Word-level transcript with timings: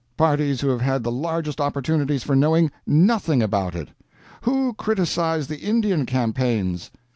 Parties 0.17 0.61
who 0.61 0.69
have 0.69 0.81
had 0.81 1.03
the 1.03 1.11
largest 1.11 1.61
opportunities 1.61 2.23
for 2.23 2.35
knowing 2.35 2.71
nothing 2.87 3.43
about 3.43 3.75
it. 3.75 3.89
Who 4.41 4.73
criticize 4.73 5.45
the 5.45 5.59
Indian 5.59 6.07
campaigns? 6.07 6.89